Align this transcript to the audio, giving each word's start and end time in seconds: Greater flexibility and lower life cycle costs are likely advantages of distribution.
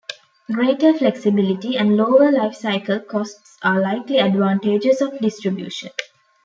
Greater 0.51 0.95
flexibility 0.97 1.77
and 1.77 1.95
lower 1.95 2.31
life 2.31 2.55
cycle 2.55 2.99
costs 2.99 3.59
are 3.61 3.79
likely 3.79 4.17
advantages 4.17 4.99
of 4.99 5.15
distribution. 5.19 5.91